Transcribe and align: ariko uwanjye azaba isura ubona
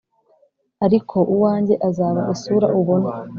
ariko 0.85 1.17
uwanjye 1.33 1.75
azaba 1.87 2.21
isura 2.33 2.67
ubona 2.79 3.09